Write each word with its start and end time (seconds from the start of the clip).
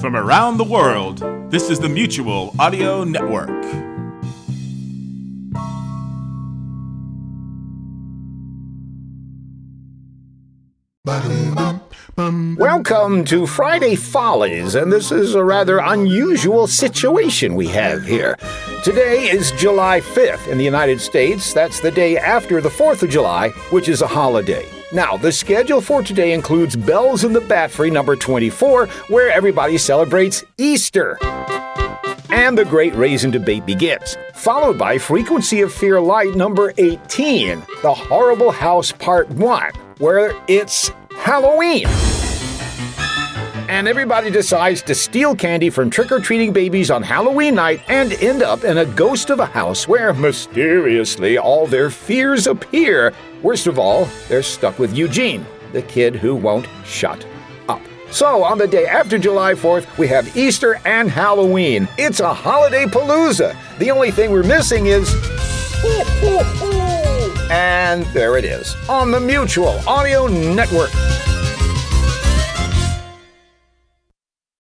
From 0.00 0.16
around 0.16 0.56
the 0.56 0.64
world, 0.64 1.18
this 1.50 1.68
is 1.68 1.78
the 1.78 1.88
Mutual 1.90 2.54
Audio 2.58 3.04
Network. 3.04 3.50
Welcome 12.56 13.26
to 13.26 13.46
Friday 13.46 13.94
Follies, 13.94 14.74
and 14.74 14.90
this 14.90 15.12
is 15.12 15.34
a 15.34 15.44
rather 15.44 15.80
unusual 15.80 16.66
situation 16.66 17.54
we 17.54 17.68
have 17.68 18.02
here. 18.02 18.38
Today 18.82 19.28
is 19.28 19.52
July 19.52 20.00
5th 20.00 20.48
in 20.48 20.56
the 20.56 20.64
United 20.64 21.02
States. 21.02 21.52
That's 21.52 21.80
the 21.80 21.90
day 21.90 22.16
after 22.16 22.62
the 22.62 22.70
4th 22.70 23.02
of 23.02 23.10
July, 23.10 23.50
which 23.68 23.86
is 23.86 24.00
a 24.00 24.06
holiday. 24.06 24.66
Now, 24.92 25.16
the 25.16 25.30
schedule 25.30 25.80
for 25.80 26.02
today 26.02 26.32
includes 26.32 26.74
Bells 26.74 27.22
in 27.22 27.32
the 27.32 27.40
Bat 27.40 27.70
Free 27.70 27.90
number 27.90 28.16
24, 28.16 28.88
where 29.08 29.30
everybody 29.30 29.78
celebrates 29.78 30.42
Easter. 30.58 31.16
And 32.30 32.58
the 32.58 32.64
Great 32.64 32.94
Raisin 32.94 33.30
Debate 33.30 33.64
begins, 33.64 34.16
followed 34.34 34.78
by 34.78 34.98
Frequency 34.98 35.60
of 35.60 35.72
Fear 35.72 36.00
Light 36.00 36.34
number 36.34 36.72
18, 36.76 37.62
The 37.82 37.94
Horrible 37.94 38.50
House 38.50 38.90
Part 38.90 39.28
1, 39.30 39.72
where 39.98 40.32
it's 40.48 40.90
Halloween. 41.12 41.86
And 43.80 43.88
everybody 43.88 44.30
decides 44.30 44.82
to 44.82 44.94
steal 44.94 45.34
candy 45.34 45.70
from 45.70 45.88
trick 45.88 46.12
or 46.12 46.20
treating 46.20 46.52
babies 46.52 46.90
on 46.90 47.02
Halloween 47.02 47.54
night 47.54 47.80
and 47.88 48.12
end 48.12 48.42
up 48.42 48.62
in 48.62 48.76
a 48.76 48.84
ghost 48.84 49.30
of 49.30 49.40
a 49.40 49.46
house 49.46 49.88
where 49.88 50.12
mysteriously 50.12 51.38
all 51.38 51.66
their 51.66 51.88
fears 51.88 52.46
appear. 52.46 53.14
Worst 53.40 53.66
of 53.66 53.78
all, 53.78 54.06
they're 54.28 54.42
stuck 54.42 54.78
with 54.78 54.94
Eugene, 54.94 55.46
the 55.72 55.80
kid 55.80 56.14
who 56.14 56.36
won't 56.36 56.68
shut 56.84 57.26
up. 57.70 57.80
So, 58.10 58.44
on 58.44 58.58
the 58.58 58.68
day 58.68 58.84
after 58.84 59.16
July 59.18 59.54
4th, 59.54 59.96
we 59.96 60.08
have 60.08 60.36
Easter 60.36 60.78
and 60.84 61.10
Halloween. 61.10 61.88
It's 61.96 62.20
a 62.20 62.34
holiday 62.34 62.84
palooza. 62.84 63.56
The 63.78 63.90
only 63.90 64.10
thing 64.10 64.30
we're 64.30 64.42
missing 64.42 64.88
is. 64.88 65.10
And 67.50 68.04
there 68.14 68.36
it 68.36 68.44
is 68.44 68.76
on 68.88 69.10
the 69.10 69.18
Mutual 69.18 69.80
Audio 69.88 70.28
Network. 70.28 70.90